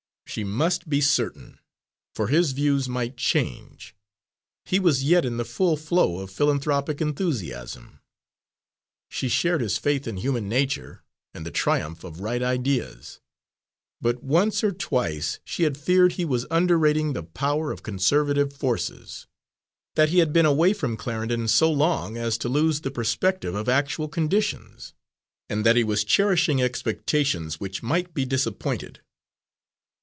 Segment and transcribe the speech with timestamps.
[0.25, 1.59] She must be certain;
[2.15, 3.93] for his views might change.
[4.63, 7.99] He was yet in the full flow of philanthropic enthusiasm.
[9.09, 11.03] She shared his faith in human nature
[11.33, 13.19] and the triumph of right ideas;
[13.99, 19.27] but once or twice she had feared he was underrating the power of conservative forces;
[19.95, 23.67] that he had been away from Clarendon so long as to lose the perspective of
[23.67, 24.93] actual conditions,
[25.49, 29.01] and that he was cherishing expectations which might be disappointed.